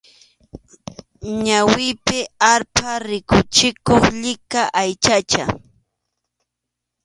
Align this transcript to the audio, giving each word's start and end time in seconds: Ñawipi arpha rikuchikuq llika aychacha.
Ñawipi 1.45 2.19
arpha 2.53 2.91
rikuchikuq 3.07 4.03
llika 4.21 4.61
aychacha. 4.81 5.43